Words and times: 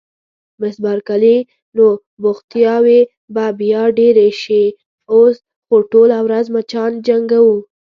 مس 0.59 0.75
بارکلي: 0.83 1.37
نو 1.75 1.85
بوختیاوې 2.21 2.99
به 3.33 3.45
بیا 3.59 3.83
ډېرې 3.97 4.27
شي، 4.43 4.65
اوس 5.13 5.35
خو 5.67 5.75
ټوله 5.91 6.17
ورځ 6.27 6.45
مچان 6.55 6.91
جنګوو. 7.07 7.57